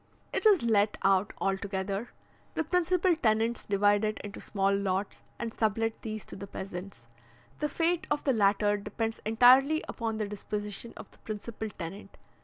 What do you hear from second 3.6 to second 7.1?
divide it into small lots, and sublet these to the peasants.